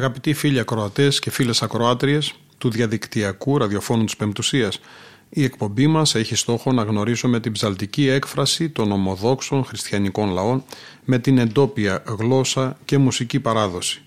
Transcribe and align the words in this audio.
Αγαπητοί 0.00 0.32
φίλοι 0.32 0.58
ακροατές 0.58 1.18
και 1.18 1.30
φίλες 1.30 1.62
ακροάτριες 1.62 2.34
του 2.58 2.70
διαδικτυακού 2.70 3.58
ραδιοφώνου 3.58 4.04
της 4.04 4.16
Πεμπτουσίας, 4.16 4.80
η 5.28 5.44
εκπομπή 5.44 5.86
μας 5.86 6.14
έχει 6.14 6.34
στόχο 6.34 6.72
να 6.72 6.82
γνωρίσουμε 6.82 7.40
την 7.40 7.52
ψαλτική 7.52 8.08
έκφραση 8.08 8.68
των 8.68 8.92
ομοδόξων 8.92 9.64
χριστιανικών 9.64 10.30
λαών 10.30 10.64
με 11.04 11.18
την 11.18 11.38
εντόπια 11.38 12.02
γλώσσα 12.18 12.78
και 12.84 12.98
μουσική 12.98 13.40
παράδοση. 13.40 14.02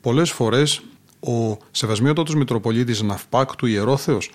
Πολλές 0.00 0.30
φορές 0.30 0.80
ο 1.20 1.56
Σεβασμιότατος 1.70 2.34
Μητροπολίτης 2.34 3.02
Ναυπάκτου 3.02 3.66
Ιερόθεος 3.66 4.30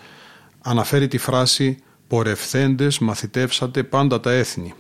αναφέρει 0.61 1.07
τη 1.07 1.17
φράση 1.17 1.77
«Πορευθέντες 2.07 2.99
μαθητεύσατε 2.99 3.83
πάντα 3.83 4.19
τα 4.19 4.31
έθνη». 4.31 4.73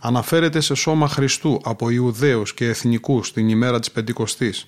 Αναφέρεται 0.00 0.60
σε 0.60 0.74
σώμα 0.74 1.08
Χριστού 1.08 1.60
από 1.64 1.90
Ιουδαίους 1.90 2.54
και 2.54 2.66
Εθνικούς 2.66 3.32
την 3.32 3.48
ημέρα 3.48 3.78
της 3.78 3.90
Πεντηκοστής. 3.90 4.66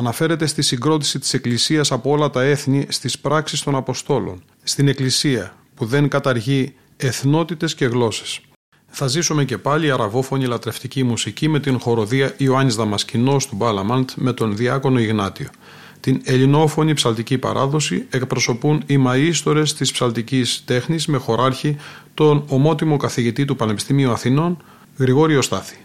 Αναφέρεται 0.00 0.46
στη 0.46 0.62
συγκρότηση 0.62 1.18
της 1.18 1.34
Εκκλησίας 1.34 1.92
από 1.92 2.10
όλα 2.10 2.30
τα 2.30 2.42
έθνη 2.42 2.86
στις 2.88 3.18
πράξεις 3.18 3.62
των 3.62 3.74
Αποστόλων. 3.74 4.42
Στην 4.62 4.88
Εκκλησία 4.88 5.54
που 5.74 5.84
δεν 5.84 6.08
καταργεί 6.08 6.74
εθνότητες 6.96 7.74
και 7.74 7.84
γλώσσες. 7.84 8.40
Θα 8.86 9.06
ζήσουμε 9.06 9.44
και 9.44 9.58
πάλι 9.58 9.90
αραβόφωνη 9.90 10.46
λατρευτική 10.46 11.02
μουσική 11.02 11.48
με 11.48 11.60
την 11.60 11.78
χοροδία 11.78 12.34
Ιωάννης 12.36 12.74
Δαμασκηνός 12.74 13.46
του 13.46 13.56
Μπάλαμαντ 13.56 14.08
με 14.14 14.32
τον 14.32 14.56
Διάκονο 14.56 15.00
Ιγνάτιο. 15.00 15.48
Την 16.00 16.20
ελληνόφωνη 16.24 16.94
ψαλτική 16.94 17.38
παράδοση 17.38 18.06
εκπροσωπούν 18.10 18.82
οι 18.86 19.04
μαΐστορες 19.06 19.72
της 19.76 19.92
ψαλτικής 19.92 20.62
τέχνης 20.64 21.06
με 21.06 21.18
χωράρχη 21.18 21.76
τον 22.14 22.44
ομότιμο 22.48 22.96
καθηγητή 22.96 23.44
του 23.44 23.56
Πανεπιστημίου 23.56 24.10
Αθηνών 24.10 24.62
Γρηγόριο 24.96 25.42
Στάθη. 25.42 25.76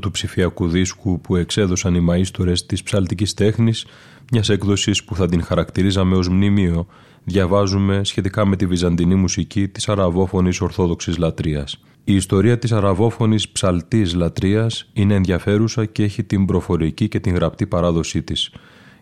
Του 0.00 0.10
ψηφιακού 0.10 0.68
δίσκου 0.68 1.20
που 1.20 1.36
εξέδωσαν 1.36 1.94
οι 1.94 2.06
μαΐστορες 2.10 2.66
της 2.66 2.82
ψαλτικής 2.82 3.34
τέχνης, 3.34 3.86
μιας 4.32 4.48
έκδοσης 4.48 5.04
που 5.04 5.14
θα 5.14 5.28
την 5.28 5.42
χαρακτηρίζαμε 5.42 6.16
ως 6.16 6.28
μνημείο, 6.28 6.86
διαβάζουμε 7.24 8.04
σχετικά 8.04 8.46
με 8.46 8.56
τη 8.56 8.66
βυζαντινή 8.66 9.14
μουσική 9.14 9.68
της 9.68 9.88
αραβόφωνης 9.88 10.60
ορθόδοξης 10.60 11.16
λατρείας. 11.16 11.80
Η 12.04 12.14
ιστορία 12.14 12.58
της 12.58 12.72
αραβόφωνης 12.72 13.48
ψαλτής 13.48 14.14
λατρείας 14.14 14.90
είναι 14.92 15.14
ενδιαφέρουσα 15.14 15.84
και 15.84 16.02
έχει 16.02 16.24
την 16.24 16.46
προφορική 16.46 17.08
και 17.08 17.20
την 17.20 17.34
γραπτή 17.34 17.66
παράδοσή 17.66 18.22
της. 18.22 18.52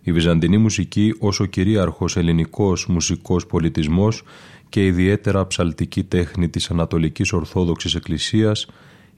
Η 0.03 0.13
βυζαντινή 0.13 0.59
μουσική 0.59 1.15
ως 1.19 1.41
ο 1.41 1.45
κυρίαρχος 1.45 2.17
ελληνικός 2.17 2.87
μουσικός 2.87 3.47
πολιτισμός 3.47 4.23
και 4.69 4.87
ιδιαίτερα 4.87 5.47
ψαλτική 5.47 6.05
τέχνη 6.05 6.49
της 6.49 6.71
Ανατολικής 6.71 7.33
Ορθόδοξης 7.33 7.95
Εκκλησίας 7.95 8.67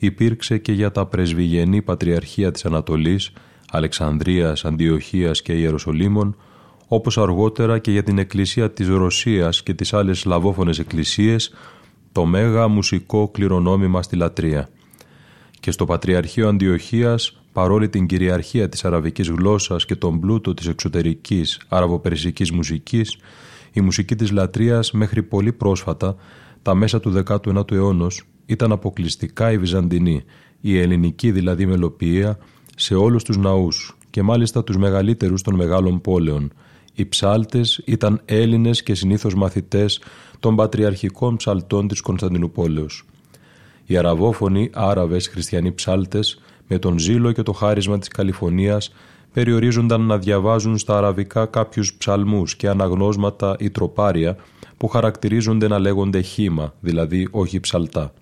υπήρξε 0.01 0.59
και 0.59 0.73
για 0.73 0.91
τα 0.91 1.07
πρεσβυγενή 1.07 1.83
πατριαρχία 1.83 2.51
της 2.51 2.65
Ανατολής, 2.65 3.33
Αλεξανδρίας, 3.71 4.65
Αντιοχίας 4.65 5.43
και 5.43 5.53
Ιεροσολύμων, 5.53 6.37
όπως 6.87 7.19
αργότερα 7.19 7.79
και 7.79 7.91
για 7.91 8.03
την 8.03 8.19
Εκκλησία 8.19 8.71
της 8.71 8.89
Ρωσίας 8.89 9.63
και 9.63 9.75
τις 9.75 9.93
άλλες 9.93 10.25
λαβόφωνες 10.25 10.79
εκκλησίες, 10.79 11.55
το 12.13 12.25
μέγα 12.25 12.69
μουσικό 12.69 13.29
κληρονόμημα 13.29 14.03
στη 14.03 14.17
λατρεία. 14.17 14.69
Και 15.61 15.71
στο 15.71 15.85
Πατριαρχείο 15.85 16.49
Αντιοχίας, 16.49 17.43
παρόλη 17.53 17.89
την 17.89 18.07
κυριαρχία 18.07 18.69
της 18.69 18.85
αραβικής 18.85 19.29
γλώσσας 19.29 19.85
και 19.85 19.97
τον 19.97 20.21
πλούτο 20.21 20.55
της 20.55 20.67
εξωτερικής 20.67 21.61
αραβοπερσικής 21.69 22.51
μουσικής, 22.51 23.17
η 23.73 23.81
μουσική 23.81 24.17
της 24.17 24.31
λατρείας 24.31 24.93
μέχρι 24.93 25.23
πολύ 25.23 25.53
πρόσφατα, 25.53 26.17
τα 26.63 26.75
μέσα 26.75 27.01
του 27.01 27.11
19ου 27.11 27.73
αιώνος, 27.73 28.25
ήταν 28.51 28.73
αποκλειστικά 28.73 29.53
η 29.53 29.59
Βυζαντινή, 29.59 30.23
η 30.61 30.79
ελληνική 30.79 31.31
δηλαδή 31.31 31.67
μελοποιία, 31.67 32.39
σε 32.77 32.95
όλους 32.95 33.25
τους 33.25 33.37
ναούς 33.37 33.97
και 34.11 34.23
μάλιστα 34.23 34.65
τους 34.65 34.77
μεγαλύτερους 34.77 35.43
των 35.43 35.55
μεγάλων 35.55 36.01
πόλεων. 36.01 36.53
Οι 36.95 37.07
ψάλτες 37.07 37.83
ήταν 37.85 38.21
Έλληνες 38.25 38.83
και 38.83 38.95
συνήθως 38.95 39.35
μαθητές 39.35 40.01
των 40.41 40.57
πατριαρχικών 40.57 41.37
ψαλτών 41.37 41.89
της 41.89 42.01
Κωνσταντινούπολεως. 42.01 43.05
Οι 43.87 43.97
αραβόφωνοι 43.97 44.71
Άραβες 44.73 45.29
χριστιανοί 45.29 45.73
ψάλτες 45.73 46.41
με 46.69 46.79
τον 46.79 46.99
ζήλο 46.99 47.33
και 47.33 47.43
το 47.43 47.53
χάρισμα 47.53 47.99
της 47.99 48.09
Καλιφωνίας 48.09 48.93
περιορίζονταν 49.33 50.01
να 50.01 50.19
διαβάζουν 50.19 50.79
στα 50.79 50.97
αραβικά 50.97 51.47
κάποιους 51.47 51.95
ψαλμούς 51.95 52.57
και 52.57 52.69
αναγνώσματα 52.69 53.57
ή 53.59 53.71
τροπάρια 53.71 54.37
που 54.77 54.89
χαρακτηρίζονται 54.89 55.69
να 55.69 55.79
λέγονται 55.79 56.21
χήμα, 56.21 56.75
δηλαδή 56.81 57.29
όχι 57.31 57.61
ψαλτά. 57.61 58.13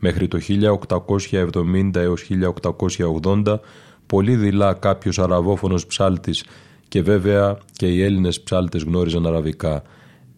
Μέχρι 0.00 0.28
το 0.28 0.38
1870 0.40 1.90
έως 1.94 2.28
1880 3.22 3.58
πολύ 4.06 4.36
δειλά 4.36 4.72
κάποιος 4.74 5.18
αραβόφωνος 5.18 5.86
ψάλτης 5.86 6.44
και 6.88 7.02
βέβαια 7.02 7.58
και 7.72 7.86
οι 7.86 8.02
Έλληνες 8.02 8.40
ψάλτες 8.40 8.82
γνώριζαν 8.82 9.26
αραβικά. 9.26 9.82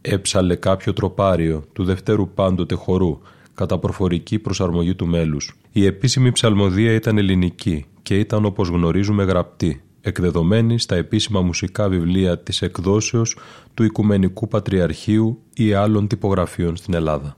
Έψαλε 0.01 0.55
κάποιο 0.55 0.93
τροπάριο 0.93 1.65
του 1.73 1.85
δευτέρου 1.85 2.29
πάντοτε 2.29 2.75
χορού 2.75 3.19
κατά 3.55 3.79
προφορική 3.79 4.39
προσαρμογή 4.39 4.95
του 4.95 5.07
μέλους. 5.07 5.57
Η 5.73 5.87
επίσημη 5.87 6.33
ψαλμοδία 6.33 6.93
ήταν 6.93 7.19
ελληνική 7.19 7.85
και 8.03 8.19
ήταν 8.19 8.45
όπως 8.45 8.69
γνωρίζουμε 8.69 9.25
γραπτή, 9.25 9.83
εκδεδομένη 10.01 10.79
στα 10.79 10.97
επίσημα 10.97 11.41
μουσικά 11.41 11.89
βιβλία 11.89 12.39
της 12.39 12.63
εκδόσεως 12.63 13.37
του 13.75 13.83
Οικουμενικού 13.83 14.49
Πατριαρχείου 14.49 15.43
ή 15.55 15.73
άλλων 15.73 16.07
τυπογραφείων 16.07 16.77
στην 16.77 16.95
Ελλάδα. 16.95 17.35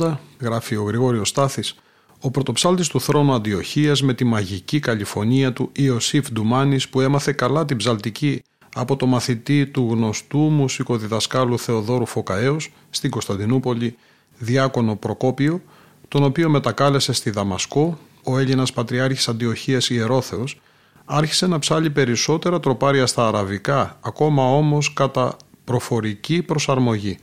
1870-1880, 0.00 0.18
γράφει 0.40 0.76
ο 0.76 0.82
Γρηγόριος 0.82 1.28
Στάθης, 1.28 1.74
ο 2.20 2.30
πρωτοψάλτης 2.30 2.88
του 2.88 3.00
θρόνου 3.00 3.32
Αντιοχίας 3.32 4.02
με 4.02 4.14
τη 4.14 4.24
μαγική 4.24 4.80
καλυφωνία 4.80 5.52
του 5.52 5.70
Ιωσήφ 5.72 6.32
Ντουμάνης 6.32 6.88
που 6.88 7.00
έμαθε 7.00 7.32
καλά 7.32 7.64
την 7.64 7.76
ψαλτική 7.76 8.42
από 8.74 8.96
το 8.96 9.06
μαθητή 9.06 9.66
του 9.66 9.88
γνωστού 9.90 10.38
μουσικοδιδασκάλου 10.38 11.58
Θεοδόρου 11.58 12.06
Φωκαέως 12.06 12.72
στην 12.90 13.10
Κωνσταντινούπολη 13.10 13.96
Διάκονο 14.38 14.96
Προκόπιο, 14.96 15.62
τον 16.08 16.24
οποίο 16.24 16.48
μετακάλεσε 16.48 17.12
στη 17.12 17.30
Δαμασκό 17.30 17.98
ο 18.24 18.38
Έλληνας 18.38 18.72
Πατριάρχης 18.72 19.28
Αντιοχίας 19.28 19.90
Ιερόθεος, 19.90 20.60
άρχισε 21.04 21.46
να 21.46 21.58
ψάλει 21.58 21.90
περισσότερα 21.90 22.60
τροπάρια 22.60 23.06
στα 23.06 23.28
αραβικά, 23.28 23.98
ακόμα 24.00 24.42
όμως 24.42 24.92
κατά 24.92 25.36
προφορική 25.64 26.42
προσαρμογή. 26.42 27.18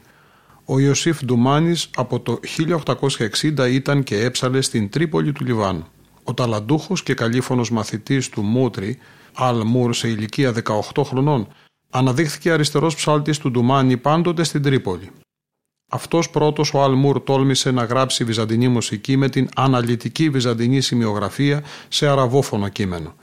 Ο 0.65 0.79
Ιωσήφ 0.79 1.23
Ντουμάνης 1.25 1.89
από 1.95 2.19
το 2.19 2.39
1860 3.37 3.71
ήταν 3.71 4.03
και 4.03 4.23
έψαλε 4.23 4.61
στην 4.61 4.89
Τρίπολη 4.89 5.31
του 5.31 5.45
Λιβάνου. 5.45 5.87
Ο 6.23 6.33
ταλαντούχος 6.33 7.03
και 7.03 7.13
καλήφωνος 7.13 7.71
μαθητής 7.71 8.29
του 8.29 8.41
Μούτρη, 8.41 8.97
Αλ 9.33 9.63
Μουρ 9.65 9.93
σε 9.93 10.07
ηλικία 10.07 10.53
18 10.93 11.03
χρονών, 11.03 11.47
αναδείχθηκε 11.89 12.51
αριστερός 12.51 12.95
ψάλτης 12.95 13.37
του 13.37 13.51
Ντουμάνη 13.51 13.97
πάντοτε 13.97 14.43
στην 14.43 14.61
Τρίπολη. 14.61 15.11
Αυτός 15.89 16.29
πρώτος 16.29 16.73
ο 16.73 16.83
Αλ 16.83 16.93
Μουρ 16.93 17.23
τόλμησε 17.23 17.71
να 17.71 17.83
γράψει 17.83 18.23
βυζαντινή 18.23 18.67
μουσική 18.67 19.17
με 19.17 19.29
την 19.29 19.49
αναλυτική 19.55 20.29
βυζαντινή 20.29 20.81
σημειογραφία 20.81 21.63
σε 21.87 22.07
αραβόφωνο 22.07 22.67
κείμενο 22.67 23.15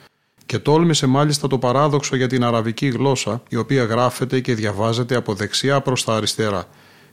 και 0.49 0.59
τόλμησε 0.59 1.07
μάλιστα 1.07 1.47
το 1.49 1.59
παράδοξο 1.59 2.17
για 2.17 2.27
την 2.27 2.45
αραβική 2.45 2.87
γλώσσα 2.89 3.43
η 3.49 3.57
οποία 3.57 3.85
γράφεται 3.85 4.41
και 4.41 4.55
διαβάζεται 4.55 5.17
από 5.17 5.35
δεξιά 5.35 5.81
προς 5.81 6.05
τα 6.05 6.15
αριστερά. 6.15 6.65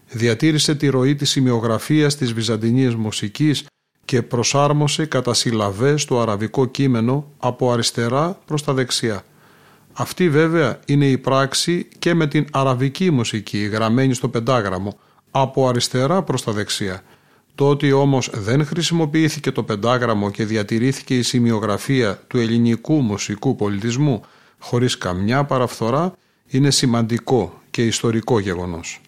Διατήρησε 0.10 0.76
τη 0.76 0.88
ροή 0.88 1.16
της 1.16 1.30
σημειογραφίας 1.30 2.16
της 2.16 2.34
βυζαντινής 2.34 2.96
μουσικής 2.96 3.66
και 4.06 4.22
προσάρμοσε 4.22 5.06
κατά 5.06 5.34
συλλαβές 5.34 6.06
το 6.06 6.22
αραβικό 6.22 6.66
κείμενο 6.66 7.32
από 7.38 7.72
αριστερά 7.72 8.40
προς 8.46 8.64
τα 8.64 8.74
δεξιά. 8.74 9.24
Αυτή 9.94 10.30
βέβαια 10.30 10.80
είναι 10.86 11.08
η 11.10 11.18
πράξη 11.18 11.88
και 12.00 12.14
με 12.14 12.28
την 12.28 12.48
αραβική 12.52 13.12
μουσική 13.12 13.58
γραμμένη 13.58 14.14
στο 14.14 14.30
πεντάγραμμο 14.30 15.00
από 15.32 15.68
αριστερά 15.68 16.22
προς 16.22 16.44
τα 16.44 16.52
δεξιά– 16.52 17.02
το 17.56 17.70
ότι 17.70 17.92
όμως 17.92 18.30
δεν 18.34 18.66
χρησιμοποιήθηκε 18.66 19.52
το 19.52 19.64
πεντάγραμμο 19.64 20.32
και 20.32 20.46
διατηρήθηκε 20.46 21.18
η 21.18 21.22
σημειογραφία 21.22 22.20
του 22.28 22.38
ελληνικού 22.38 23.02
μουσικού 23.02 23.56
πολιτισμού 23.56 24.22
χωρίς 24.60 24.98
καμιά 24.98 25.44
παραφθορά 25.44 26.14
είναι 26.48 26.72
σημαντικό 26.72 27.62
και 27.72 27.86
ιστορικό 27.86 28.40
γεγονός. 28.40 29.02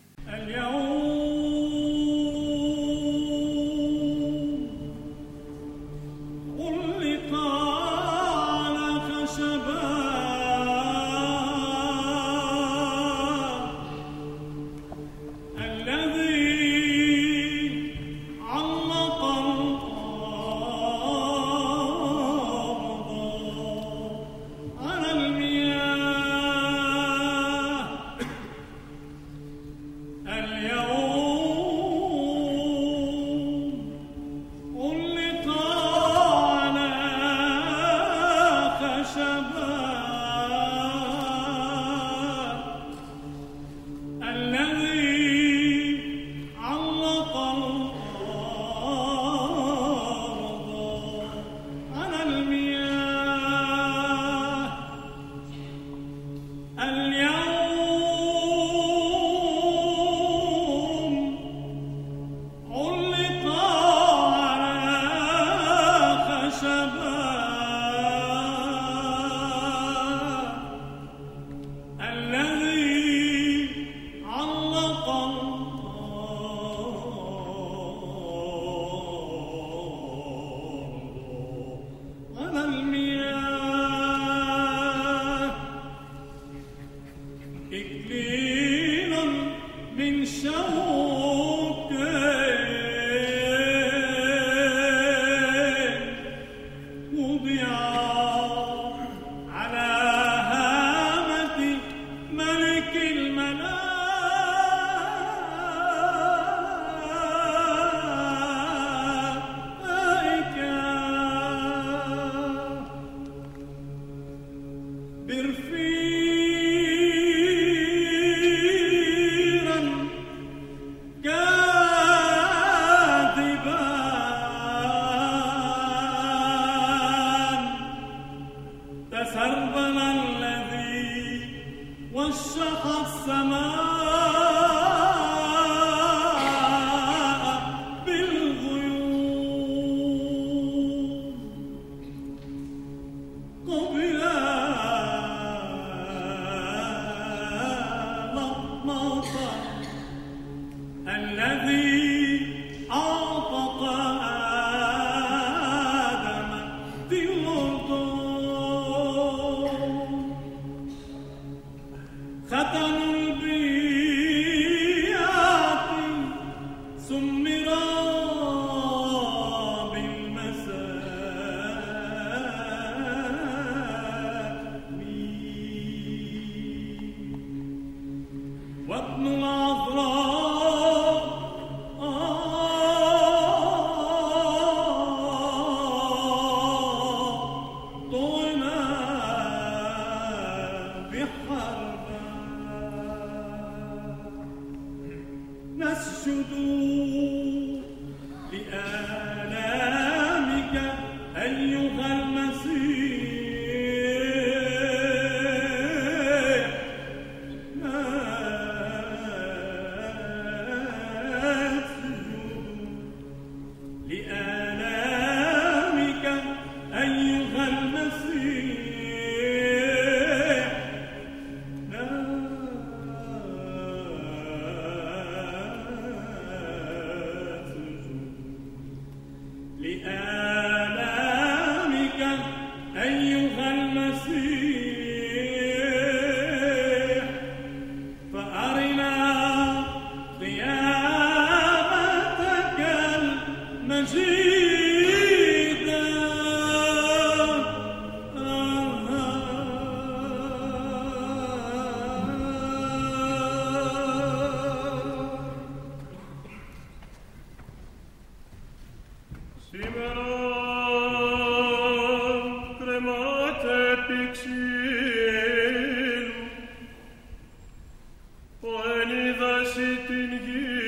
sit 269.74 270.10
in 270.10 270.32
here. 270.46 270.87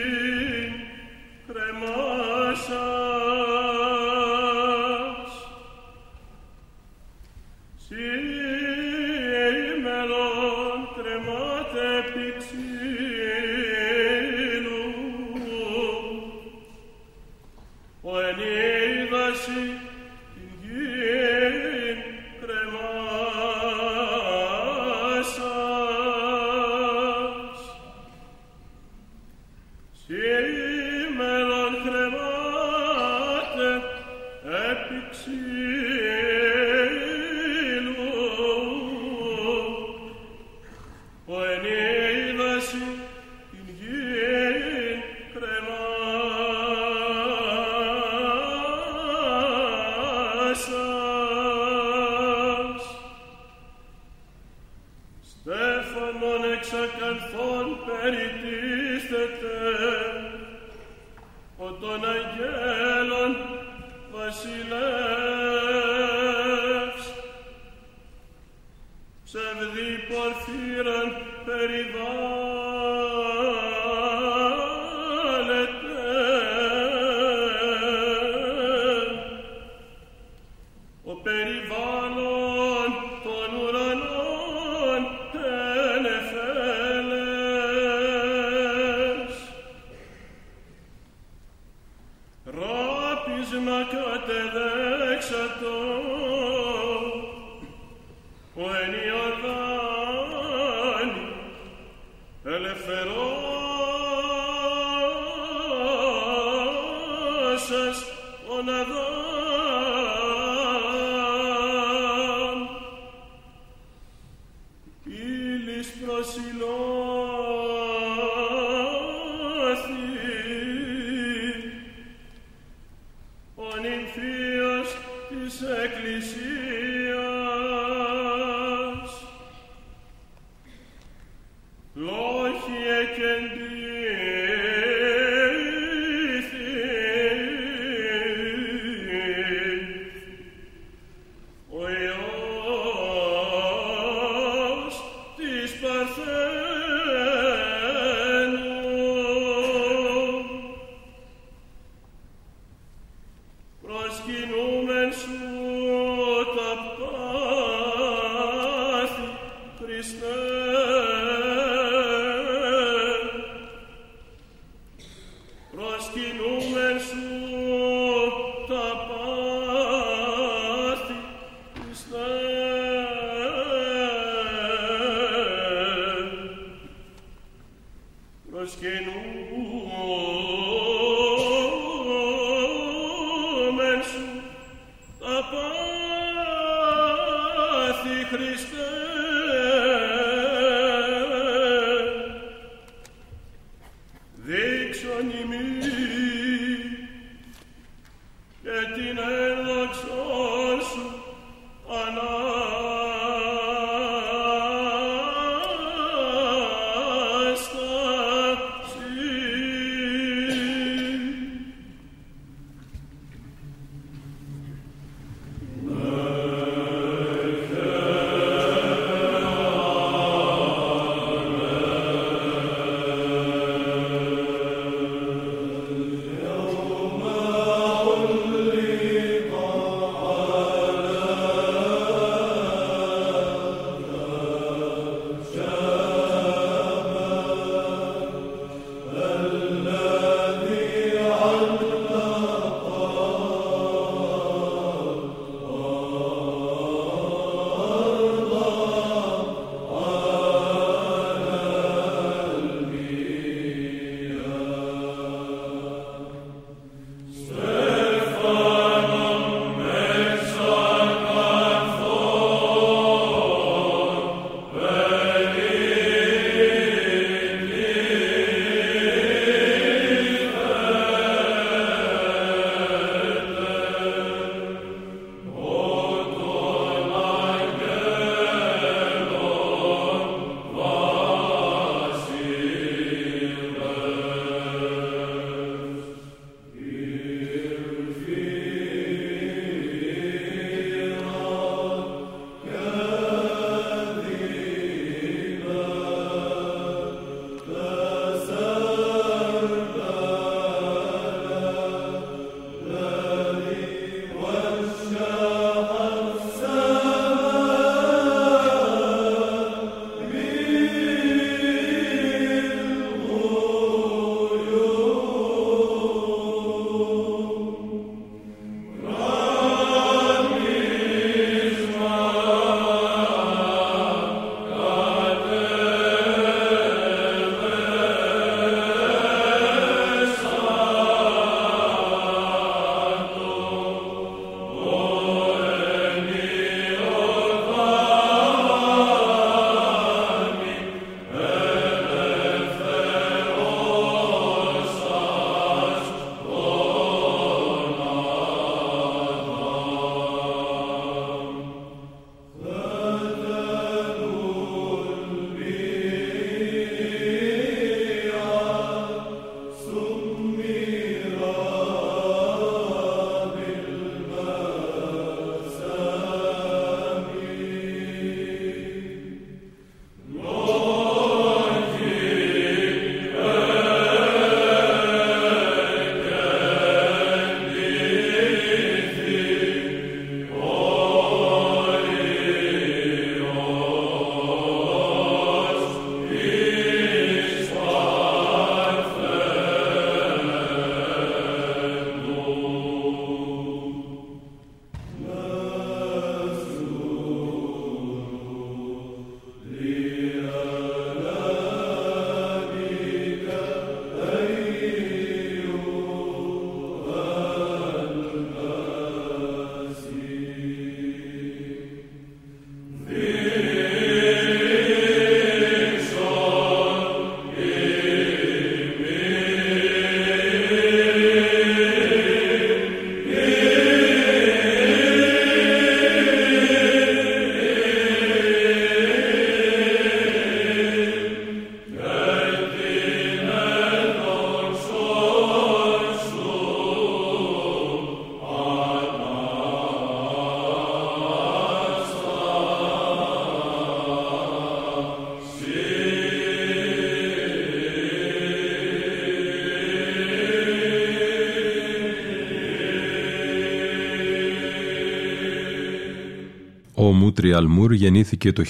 Ο 457.40 457.42
Μούτρι 457.42 457.58
Αλμούρ 457.58 457.94
γεννήθηκε 457.94 458.52
το 458.52 458.64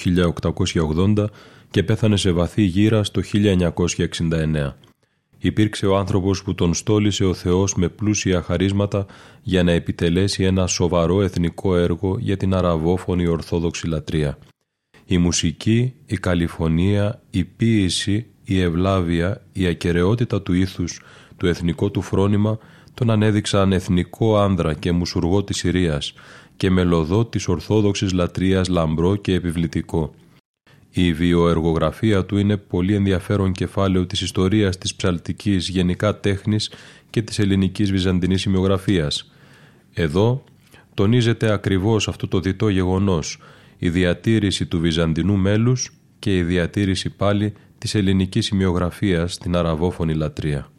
1880 1.16 1.24
και 1.70 1.82
πέθανε 1.82 2.16
σε 2.16 2.30
βαθύ 2.30 2.62
γύρα 2.62 3.02
το 3.02 3.22
1969. 3.32 4.72
Υπήρξε 5.38 5.86
ο 5.86 5.96
άνθρωπος 5.96 6.42
που 6.42 6.54
τον 6.54 6.74
στόλισε 6.74 7.24
ο 7.24 7.34
Θεός 7.34 7.74
με 7.74 7.88
πλούσια 7.88 8.42
χαρίσματα 8.42 9.06
για 9.42 9.62
να 9.62 9.72
επιτελέσει 9.72 10.44
ένα 10.44 10.66
σοβαρό 10.66 11.22
εθνικό 11.22 11.76
έργο 11.76 12.16
για 12.18 12.36
την 12.36 12.54
αραβόφωνη 12.54 13.26
ορθόδοξη 13.26 13.86
λατρεία. 13.86 14.38
Η 15.04 15.18
μουσική, 15.18 15.94
η 16.06 16.16
καλυφωνία, 16.16 17.22
η 17.30 17.44
ποίηση, 17.44 18.26
η 18.44 18.60
ευλάβεια, 18.60 19.42
η 19.52 19.66
ακαιρεότητα 19.66 20.42
του 20.42 20.52
ήθους, 20.52 21.00
το 21.36 21.46
εθνικό 21.46 21.90
του 21.90 22.02
φρόνημα 22.02 22.58
τον 22.94 23.10
ανέδειξαν 23.10 23.72
εθνικό 23.72 24.38
άνδρα 24.38 24.74
και 24.74 24.92
μουσουργό 24.92 25.44
της 25.44 25.56
Συρίας 25.56 26.12
και 26.60 26.70
μελωδό 26.70 27.24
της 27.26 27.48
ορθόδοξης 27.48 28.12
λατρείας 28.12 28.68
λαμπρό 28.68 29.16
και 29.16 29.34
επιβλητικό. 29.34 30.14
Η 30.90 31.12
βιοεργογραφία 31.12 32.24
του 32.24 32.36
είναι 32.36 32.56
πολύ 32.56 32.94
ενδιαφέρον 32.94 33.52
κεφάλαιο 33.52 34.06
της 34.06 34.20
ιστορίας 34.20 34.78
της 34.78 34.94
ψαλτικής 34.94 35.68
γενικά 35.68 36.20
τέχνης 36.20 36.72
και 37.10 37.22
της 37.22 37.38
ελληνικής 37.38 37.90
βυζαντινής 37.90 38.40
σημειογραφίας. 38.40 39.32
Εδώ 39.92 40.44
τονίζεται 40.94 41.52
ακριβώς 41.52 42.08
αυτό 42.08 42.28
το 42.28 42.40
διτό 42.40 42.68
γεγονός, 42.68 43.38
η 43.78 43.88
διατήρηση 43.88 44.66
του 44.66 44.80
βυζαντινού 44.80 45.36
μέλους 45.36 45.92
και 46.18 46.36
η 46.36 46.42
διατήρηση 46.42 47.10
πάλι 47.10 47.52
της 47.78 47.94
ελληνικής 47.94 48.44
σημειογραφίας 48.46 49.32
στην 49.32 49.56
αραβόφωνη 49.56 50.14
λατρεία. 50.14 50.70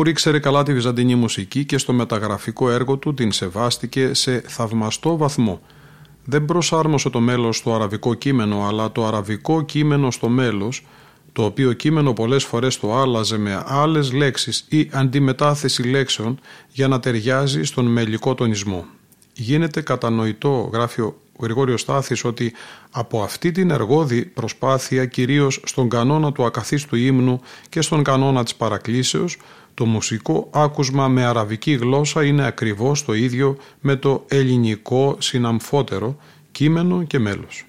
Μουρ 0.00 0.08
ήξερε 0.08 0.38
καλά 0.38 0.62
τη 0.62 0.72
βυζαντινή 0.72 1.14
μουσική 1.14 1.64
και 1.64 1.78
στο 1.78 1.92
μεταγραφικό 1.92 2.70
έργο 2.70 2.96
του 2.96 3.14
την 3.14 3.32
σεβάστηκε 3.32 4.14
σε 4.14 4.42
θαυμαστό 4.46 5.16
βαθμό. 5.16 5.60
Δεν 6.24 6.44
προσάρμοσε 6.44 7.10
το 7.10 7.20
μέλος 7.20 7.56
στο 7.56 7.74
αραβικό 7.74 8.14
κείμενο, 8.14 8.66
αλλά 8.66 8.92
το 8.92 9.06
αραβικό 9.06 9.62
κείμενο 9.62 10.10
στο 10.10 10.28
μέλος, 10.28 10.86
το 11.32 11.44
οποίο 11.44 11.72
κείμενο 11.72 12.12
πολλές 12.12 12.44
φορές 12.44 12.78
το 12.78 12.96
άλλαζε 12.96 13.38
με 13.38 13.64
άλλες 13.66 14.12
λέξεις 14.12 14.66
ή 14.68 14.88
αντιμετάθεση 14.92 15.82
λέξεων 15.82 16.38
για 16.72 16.88
να 16.88 17.00
ταιριάζει 17.00 17.62
στον 17.62 17.86
μελικό 17.86 18.34
τονισμό. 18.34 18.84
Γίνεται 19.32 19.80
κατανοητό, 19.80 20.70
γράφει 20.72 21.00
ο 21.00 21.16
Γρηγόριος 21.40 21.80
Στάθης, 21.80 22.24
ότι 22.24 22.52
από 22.90 23.22
αυτή 23.22 23.50
την 23.50 23.70
εργόδη 23.70 24.24
προσπάθεια 24.24 25.06
κυρίως 25.06 25.60
στον 25.64 25.88
κανόνα 25.88 26.32
του 26.32 26.44
ακαθίστου 26.44 26.96
ύμνου 26.96 27.40
και 27.68 27.80
στον 27.80 28.02
κανόνα 28.02 28.44
της 28.44 28.54
παρακλήσεως 28.54 29.38
το 29.80 29.86
μουσικό 29.86 30.48
άκουσμα 30.50 31.08
με 31.08 31.24
αραβική 31.24 31.72
γλώσσα 31.72 32.24
είναι 32.24 32.46
ακριβώς 32.46 33.04
το 33.04 33.14
ίδιο 33.14 33.56
με 33.80 33.96
το 33.96 34.24
ελληνικό 34.28 35.16
συναμφότερο 35.18 36.16
κείμενο 36.50 37.02
και 37.02 37.18
μέλος. 37.18 37.64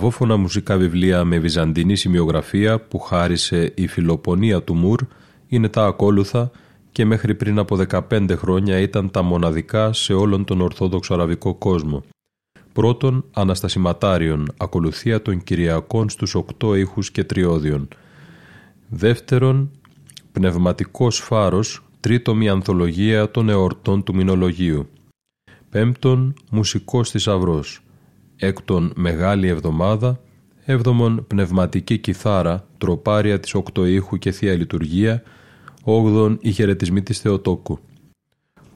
Αραβόφωνα 0.00 0.36
μουσικά 0.36 0.76
βιβλία 0.76 1.24
με 1.24 1.38
βυζαντινή 1.38 1.96
σημειογραφία 1.96 2.80
που 2.80 2.98
χάρισε 2.98 3.72
η 3.76 3.86
φιλοπονία 3.86 4.62
του 4.62 4.74
Μουρ 4.74 5.00
είναι 5.48 5.68
τα 5.68 5.84
ακόλουθα 5.84 6.50
και 6.92 7.04
μέχρι 7.04 7.34
πριν 7.34 7.58
από 7.58 7.78
15 7.90 8.36
χρόνια 8.36 8.78
ήταν 8.78 9.10
τα 9.10 9.22
μοναδικά 9.22 9.92
σε 9.92 10.12
όλον 10.12 10.44
τον 10.44 10.60
Ορθόδοξο 10.60 11.14
Αραβικό 11.14 11.54
κόσμο. 11.54 12.04
Πρώτον, 12.72 13.24
Αναστασιματάριον, 13.32 14.46
ακολουθία 14.56 15.22
των 15.22 15.42
Κυριακών 15.42 16.08
στους 16.08 16.34
οκτώ 16.34 16.74
ήχους 16.74 17.10
και 17.10 17.24
τριώδιων. 17.24 17.88
Δεύτερον, 18.88 19.70
Πνευματικός 20.32 21.18
Φάρος, 21.18 21.84
τρίτομη 22.00 22.48
ανθολογία 22.48 23.30
των 23.30 23.48
εορτών 23.48 24.02
του 24.02 24.14
Μηνολογίου. 24.14 24.88
Πέμπτον, 25.70 26.34
Μουσικός 26.50 27.10
θησαυρός. 27.10 27.82
Έκτον, 28.42 28.92
Μεγάλη 28.96 29.48
Εβδομάδα. 29.48 30.20
Έβδομον, 30.64 31.24
Πνευματική 31.26 31.98
Κιθάρα, 31.98 32.66
τροπάρια 32.78 33.40
της 33.40 33.54
Οκτωήχου 33.54 34.18
και 34.18 34.30
Θεία 34.30 34.54
Λειτουργία. 34.54 35.22
Όγδον, 35.82 36.38
Οι 36.40 36.52
χαιρετισμοί 36.52 37.02
της 37.02 37.18
Θεοτόκου. 37.20 37.78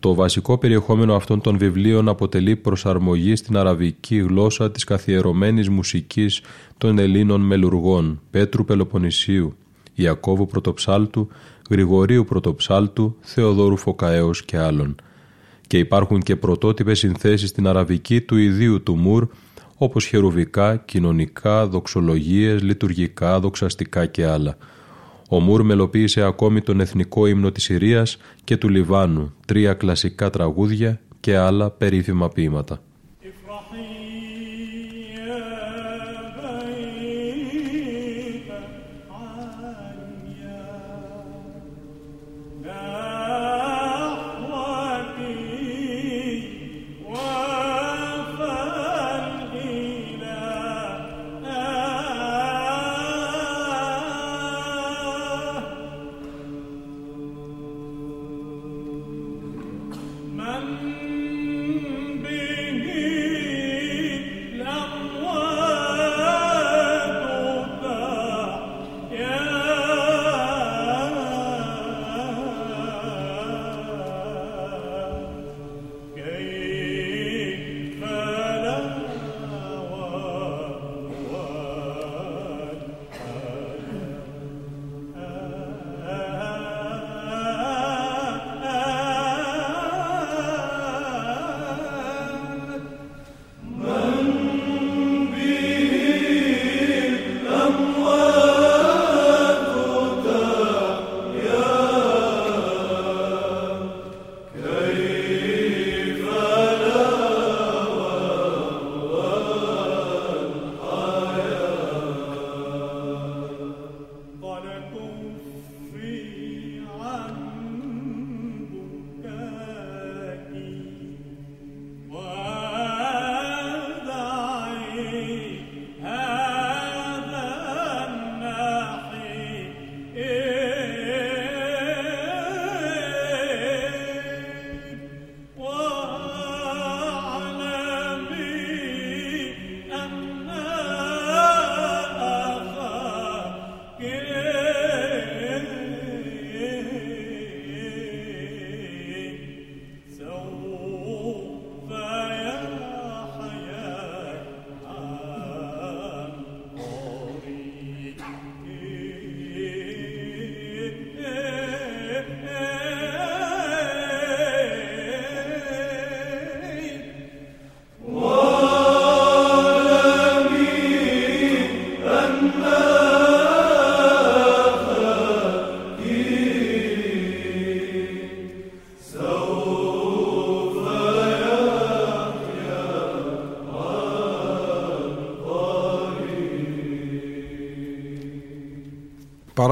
Το 0.00 0.14
βασικό 0.14 0.58
περιεχόμενο 0.58 1.14
αυτών 1.14 1.40
των 1.40 1.58
βιβλίων 1.58 2.08
αποτελεί 2.08 2.56
προσαρμογή 2.56 3.36
στην 3.36 3.56
αραβική 3.56 4.16
γλώσσα 4.16 4.70
της 4.70 4.84
καθιερωμένης 4.84 5.68
μουσικής 5.68 6.42
των 6.78 6.98
Ελλήνων 6.98 7.40
μελουργών 7.40 8.20
Πέτρου 8.30 8.64
Πελοποννησίου, 8.64 9.56
Ιακώβου 9.94 10.46
Πρωτοψάλτου, 10.46 11.28
Γρηγορίου 11.70 12.24
Πρωτοψάλτου, 12.24 13.16
Θεοδόρου 13.20 13.76
Φωκαέως 13.76 14.44
και 14.44 14.58
άλλων. 14.58 14.94
Και 15.66 15.78
υπάρχουν 15.78 16.20
και 16.20 16.36
πρωτότυπες 16.36 16.98
συνθέσεις 16.98 17.48
στην 17.48 17.66
αραβική 17.66 18.20
του 18.20 18.36
ιδίου 18.36 18.82
του 18.82 18.96
Μουρ, 18.96 19.28
όπως 19.84 20.06
χερουβικά, 20.06 20.76
κοινωνικά, 20.76 21.66
δοξολογίες, 21.66 22.62
λειτουργικά, 22.62 23.40
δοξαστικά 23.40 24.06
και 24.06 24.26
άλλα. 24.26 24.56
Ο 25.28 25.40
Μουρ 25.40 25.62
μελοποίησε 25.62 26.22
ακόμη 26.22 26.60
τον 26.60 26.80
εθνικό 26.80 27.26
ύμνο 27.26 27.50
της 27.50 27.62
Συρίας 27.62 28.16
και 28.44 28.56
του 28.56 28.68
Λιβάνου, 28.68 29.34
τρία 29.46 29.74
κλασικά 29.74 30.30
τραγούδια 30.30 31.00
και 31.20 31.36
άλλα 31.36 31.70
περίφημα 31.70 32.28
ποίηματα. 32.28 32.82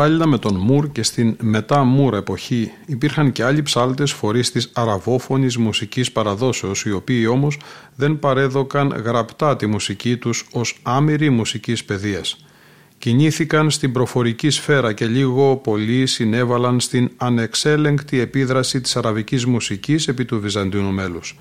Παράλληλα 0.03 0.27
με 0.27 0.39
τον 0.39 0.57
Μουρ 0.57 0.93
και 0.93 1.03
στην 1.03 1.37
μετά 1.41 1.85
Μουρ 1.85 2.15
εποχή 2.15 2.73
υπήρχαν 2.87 3.33
και 3.33 3.45
άλλοι 3.45 3.63
ψάλτες 3.63 4.13
φορείς 4.13 4.51
της 4.51 4.71
αραβόφωνης 4.73 5.57
μουσικής 5.57 6.13
παραδόσεως 6.13 6.85
οι 6.85 6.93
οποίοι 6.93 7.27
όμως 7.31 7.59
δεν 7.95 8.19
παρέδωκαν 8.19 9.03
γραπτά 9.05 9.57
τη 9.57 9.67
μουσική 9.67 10.17
τους 10.17 10.47
ως 10.53 10.79
άμυρη 10.83 11.31
μουσικής 11.31 11.85
παιδείας. 11.85 12.45
Κινήθηκαν 12.99 13.71
στην 13.71 13.93
προφορική 13.93 14.51
σφαίρα 14.51 14.93
και 14.93 15.07
λίγο 15.07 15.57
πολύ 15.57 16.07
συνέβαλαν 16.07 16.81
στην 16.81 17.11
ανεξέλεγκτη 17.17 18.21
επίδραση 18.21 18.81
της 18.81 18.97
αραβικής 18.97 19.47
μουσικής 19.47 20.09
επί 20.09 20.25
του 20.25 20.41
Βυζαντινού 20.41 20.93
μέλους. 20.93 21.37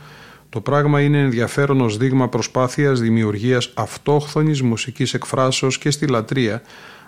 Το 0.49 0.61
πράγμα 0.61 1.01
είναι 1.01 1.19
ενδιαφέρον 1.19 1.81
ως 1.81 1.97
δείγμα 1.97 2.29
προσπάθειας 2.29 2.99
δημιουργίας 2.99 3.71
αυτόχθονης 3.73 4.61
μουσικής 4.61 5.13
εκφράσεως 5.13 5.77
και 5.77 5.91
στη 5.91 6.07
λατρεία 6.07 6.61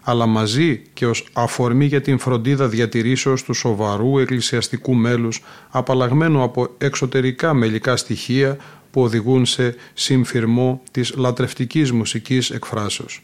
αλλά 0.04 0.26
μαζί 0.26 0.82
και 0.94 1.06
ως 1.06 1.28
αφορμή 1.34 1.86
για 1.86 2.02
την 2.02 2.20
φροντίδα 2.20 2.68
διατηρήσεως 2.68 3.44
του 3.44 3.54
σοβαρού 3.54 4.20
εκκλησιαστικού 4.20 4.94
μέλους 4.94 5.44
απαλλαγμένου 5.70 6.42
από 6.42 6.68
εξωτερικά 6.78 7.54
μελικά 7.54 7.96
στοιχεία 7.96 8.58
που 8.92 9.02
οδηγούν 9.02 9.46
σε 9.46 9.76
συμφυρμό 9.94 10.82
της 10.92 11.14
λατρευτικής 11.16 11.92
μουσικής 11.92 12.50
εκφράσεως. 12.50 13.24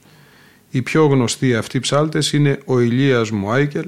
Οι 0.69 0.81
πιο 0.81 1.05
γνωστοί 1.05 1.55
αυτοί 1.55 1.79
ψάλτες 1.79 2.33
είναι 2.33 2.59
ο 2.65 2.79
Ηλίας 2.79 3.31
Μουάικελ, 3.31 3.87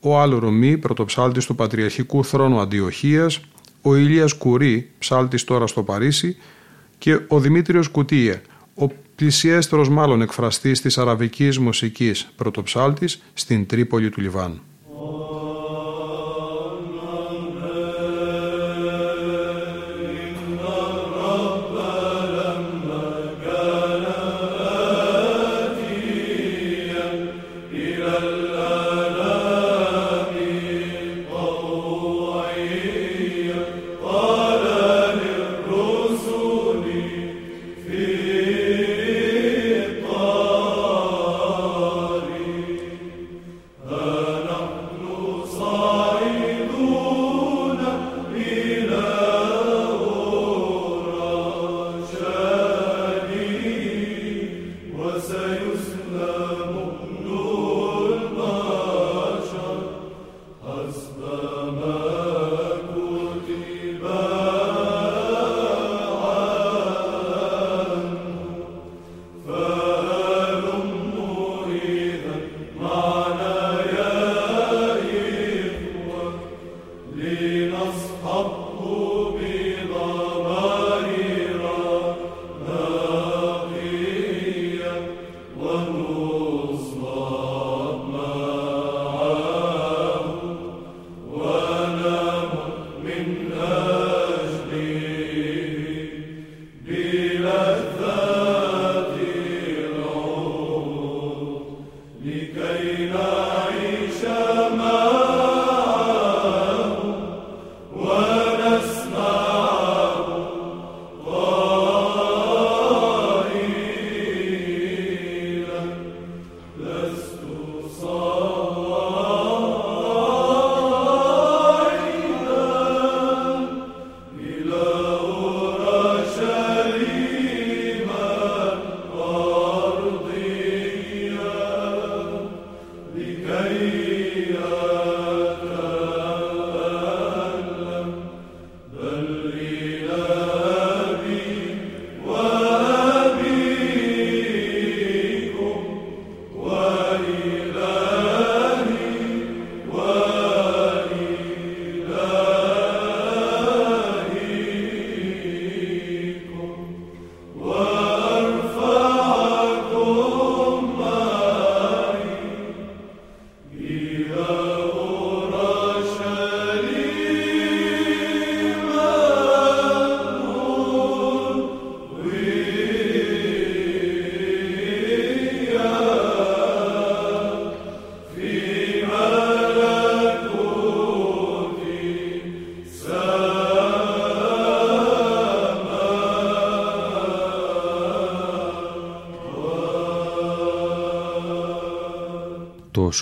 ο 0.00 0.20
Άλλο 0.20 0.38
Ρωμή, 0.38 0.78
πρωτοψάλτης 0.78 1.46
του 1.46 1.54
Πατριαρχικού 1.54 2.24
Θρόνου 2.24 2.60
Αντιοχίας, 2.60 3.40
ο 3.82 3.96
Ηλίας 3.96 4.32
Κουρί, 4.32 4.90
ψάλτης 4.98 5.44
τώρα 5.44 5.66
στο 5.66 5.82
Παρίσι 5.82 6.36
και 6.98 7.20
ο 7.28 7.40
Δημήτριος 7.40 7.88
Κουτία, 7.88 8.34
ο 8.34 8.40
πλησιέστερος 9.22 9.88
μάλλον 9.88 10.22
εκφραστής 10.22 10.80
της 10.80 10.98
αραβικής 10.98 11.58
μουσικής 11.58 12.28
πρωτοψάλτης 12.36 13.22
στην 13.34 13.66
Τρίπολη 13.66 14.10
του 14.10 14.20
Λιβάνου. 14.20 14.60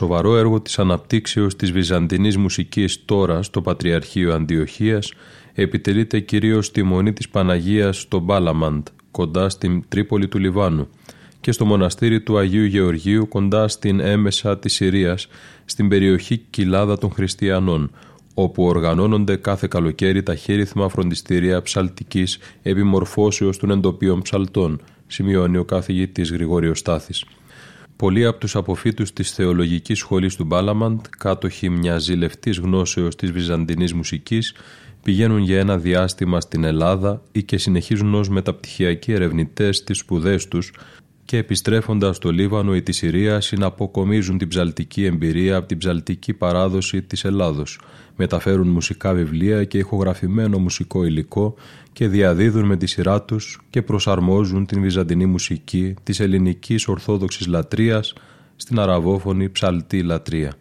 Σοβαρό 0.01 0.37
έργο 0.37 0.61
της 0.61 0.79
αναπτύξεως 0.79 1.57
της 1.57 1.73
βυζαντινής 1.73 2.37
μουσικής 2.37 3.05
τώρα 3.05 3.43
στο 3.43 3.63
Πατριαρχείο 3.63 4.35
Αντιοχίας 4.35 5.13
επιτελείται 5.55 6.21
κυρίως 6.21 6.67
στη 6.67 6.83
Μονή 6.83 7.13
της 7.13 7.29
Παναγίας 7.29 8.01
στο 8.01 8.19
Μπάλαμαντ, 8.19 8.87
κοντά 9.11 9.49
στην 9.49 9.85
Τρίπολη 9.89 10.29
του 10.29 10.39
Λιβάνου 10.39 10.89
και 11.41 11.53
στο 11.53 11.65
μοναστήρι 11.65 12.21
του 12.21 12.39
Αγίου 12.39 12.65
Γεωργίου 12.65 13.29
κοντά 13.29 13.69
στην 13.69 14.01
έμεσα 14.01 14.59
της 14.59 14.75
Συρίας, 14.75 15.29
στην 15.65 15.89
περιοχή 15.89 16.39
Κοιλάδα 16.51 16.99
των 16.99 17.11
Χριστιανών, 17.11 17.91
όπου 18.35 18.65
οργανώνονται 18.65 19.37
κάθε 19.37 19.67
καλοκαίρι 19.71 20.23
τα 20.23 20.35
χέριθμα 20.35 20.89
φροντιστήρια 20.89 21.63
ψαλτικής 21.63 22.39
επιμορφώσεως 22.63 23.59
των 23.59 23.71
εντοπίων 23.71 24.23
ψαλτών, 24.23 24.81
σημειώνει 25.07 25.57
ο 25.57 25.65
καθηγητής 25.65 26.31
Γρηγόριος 26.31 26.79
Στάθης. 26.79 27.25
Πολλοί 28.01 28.27
από 28.27 28.39
τους 28.39 28.57
αποφύτους 28.57 29.13
της 29.13 29.33
θεολογικής 29.33 29.99
σχολής 29.99 30.37
του 30.37 30.45
Μπάλαμαντ, 30.45 31.01
κάτοχοι 31.19 31.69
μιας 31.69 32.03
ζηλευτής 32.03 32.59
γνώσεως 32.59 33.17
της 33.17 33.33
βυζαντινής 33.33 33.95
μουσικής, 33.95 34.55
πηγαίνουν 35.03 35.39
για 35.39 35.59
ένα 35.59 35.79
διάστημα 35.79 36.41
στην 36.41 36.65
Ελλάδα 36.65 37.23
ή 37.33 37.43
και 37.43 37.59
συνεχίζουν 37.59 38.15
ως 38.15 38.29
μεταπτυχιακοί 38.29 39.13
ερευνητές 39.13 39.77
στις 39.77 39.99
σπουδές 39.99 40.49
τους 40.49 40.73
και 41.25 41.37
επιστρέφοντας 41.37 42.17
στο 42.17 42.31
Λίβανο 42.31 42.75
ή 42.75 42.83
τη 42.83 42.93
Συρία 42.93 43.41
συναποκομίζουν 43.41 44.39
την 44.39 44.49
ψαλτική 44.49 45.05
εμπειρία 45.05 45.57
από 45.57 45.69
την 45.69 45.79
ψαλτική 45.79 46.33
παράδοση 46.33 47.03
της 47.03 47.25
Ελλάδος, 47.25 47.81
μεταφέρουν 48.21 48.69
μουσικά 48.69 49.13
βιβλία 49.13 49.65
και 49.65 49.79
ηχογραφημένο 49.79 50.59
μουσικό 50.59 51.05
υλικό 51.05 51.55
και 51.93 52.09
διαδίδουν 52.09 52.65
με 52.65 52.77
τη 52.77 52.87
σειρά 52.87 53.23
τους 53.23 53.61
και 53.71 53.83
προσαρμόζουν 53.83 54.67
την 54.67 54.81
βυζαντινή 54.81 55.27
μουσική 55.27 55.95
της 56.03 56.21
ελληνικής 56.21 56.89
ορθόδοξης 56.89 57.47
λατρείας 57.47 58.15
στην 58.57 58.79
αραβόφωνη 58.79 59.51
ψαλτή 59.51 60.03
λατρεία. 60.03 60.53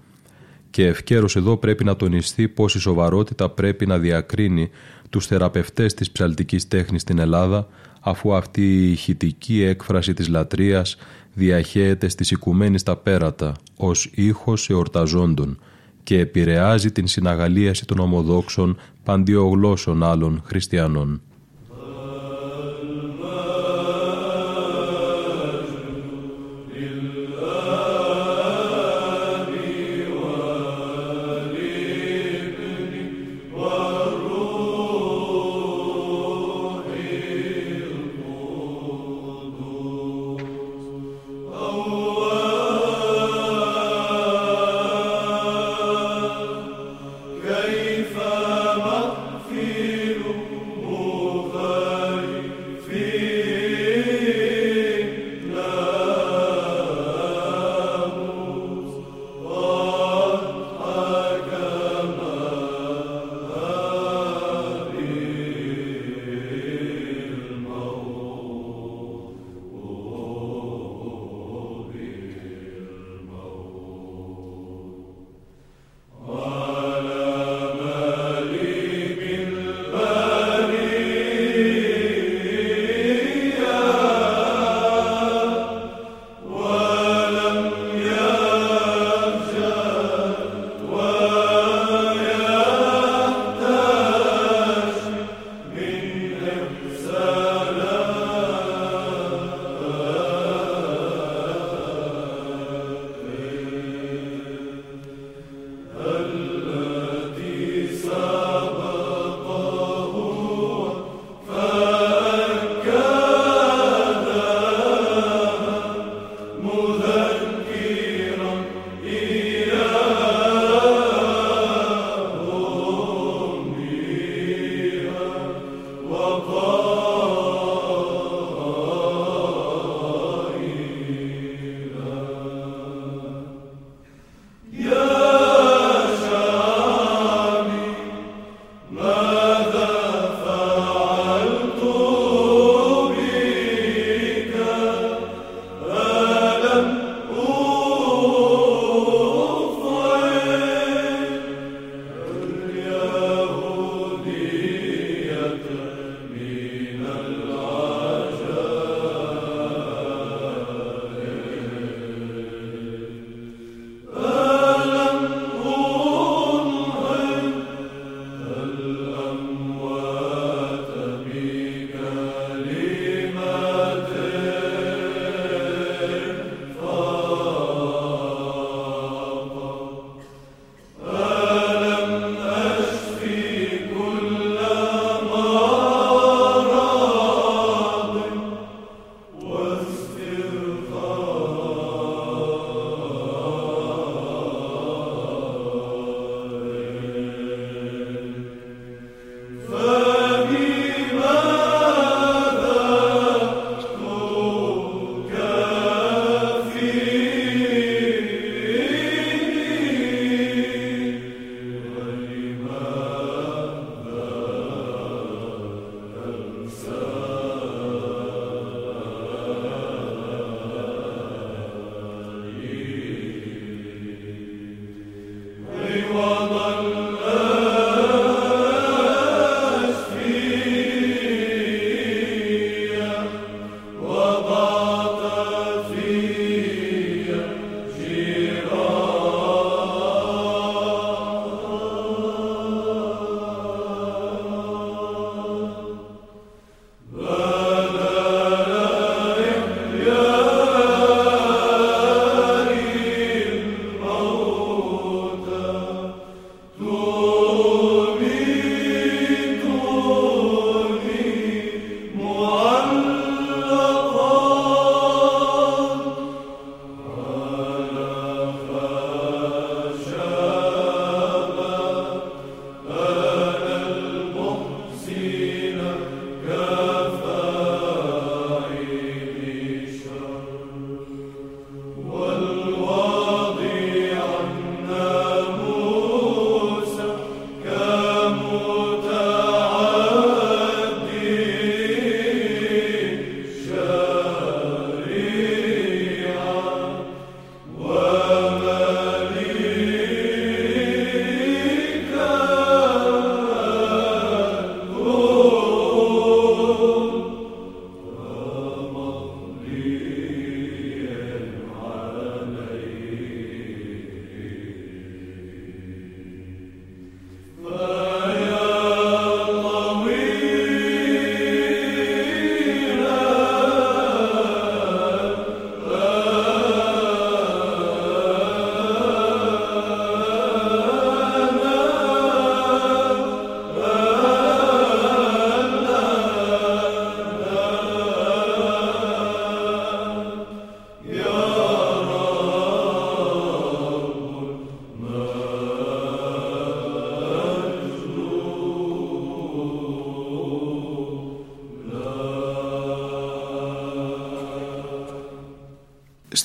Και 0.70 0.86
ευκαίρως 0.86 1.36
εδώ 1.36 1.58
πρέπει 1.58 1.84
να 1.84 1.96
τονιστεί 1.96 2.48
πως 2.48 2.76
η 2.76 2.80
σοβαρότητα 2.80 3.50
πρέπει 3.50 3.86
να 3.86 3.98
διακρίνει 3.98 4.70
τους 5.10 5.26
θεραπευτές 5.26 5.94
της 5.94 6.12
ψαλτικής 6.12 6.68
τέχνης 6.68 7.02
στην 7.02 7.20
Ελλάδα 7.20 7.68
αφού 8.00 8.36
αυτή 8.36 8.62
η 8.62 8.92
ηχητική 8.92 9.62
έκφραση 9.62 10.14
της 10.14 10.28
λατρείας 10.28 10.98
διαχέεται 11.34 12.10
στις 12.10 12.32
οικουμένης 12.32 12.84
τα 12.84 12.96
πέρατα 12.96 13.54
ως 13.78 14.10
ήχος 14.14 14.70
εορταζόντων 14.70 15.60
και 16.10 16.20
επηρεάζει 16.20 16.92
την 16.92 17.08
συναγαλίαση 17.08 17.86
των 17.86 18.00
ομοδόξων 18.00 18.78
παντιογλώσσων 19.04 20.04
άλλων 20.04 20.42
χριστιανών. 20.46 21.22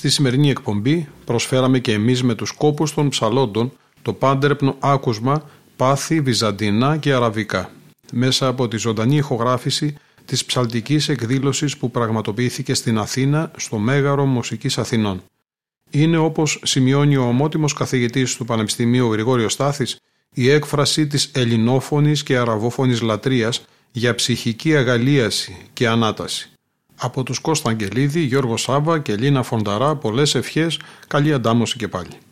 Στη 0.05 0.13
σημερινή 0.13 0.49
εκπομπή 0.49 1.07
προσφέραμε 1.25 1.79
και 1.79 1.91
εμείς 1.91 2.23
με 2.23 2.35
τους 2.35 2.51
κόπους 2.51 2.93
των 2.93 3.09
ψαλόντων 3.09 3.71
το 4.01 4.13
πάντερπνο 4.13 4.75
άκουσμα 4.79 5.49
πάθη 5.75 6.21
βυζαντινά 6.21 6.97
και 6.97 7.13
αραβικά 7.13 7.71
μέσα 8.11 8.47
από 8.47 8.67
τη 8.67 8.77
ζωντανή 8.77 9.15
ηχογράφηση 9.15 9.95
της 10.25 10.45
ψαλτικής 10.45 11.09
εκδήλωσης 11.09 11.77
που 11.77 11.91
πραγματοποιήθηκε 11.91 12.73
στην 12.73 12.97
Αθήνα 12.97 13.51
στο 13.57 13.77
Μέγαρο 13.77 14.25
Μουσικής 14.25 14.77
Αθηνών. 14.77 15.23
Είναι 15.89 16.17
όπως 16.17 16.59
σημειώνει 16.63 17.15
ο 17.15 17.23
ομότιμος 17.23 17.73
καθηγητής 17.73 18.35
του 18.35 18.45
Πανεπιστημίου 18.45 19.11
Γρηγόριος 19.11 19.53
Στάθης 19.53 19.97
η 20.33 20.49
έκφραση 20.49 21.07
της 21.07 21.31
ελληνόφωνης 21.33 22.23
και 22.23 22.37
αραβόφωνης 22.37 23.01
λατρείας 23.01 23.65
για 23.91 24.15
ψυχική 24.15 24.75
αγαλίαση 24.75 25.57
και 25.73 25.87
ανάταση. 25.87 26.49
Από 27.05 27.23
τους 27.23 27.39
Κώστα 27.39 27.69
Αγγελίδη, 27.69 28.19
Γιώργο 28.19 28.57
Σάβα 28.57 28.99
και 28.99 29.15
Λίνα 29.15 29.43
Φονταρά 29.43 29.95
πολλές 29.95 30.35
ευχές, 30.35 30.79
καλή 31.07 31.33
αντάμωση 31.33 31.77
και 31.77 31.87
πάλι. 31.87 32.24